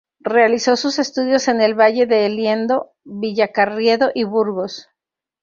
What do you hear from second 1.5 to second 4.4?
el valle de Liendo, Villacarriedo y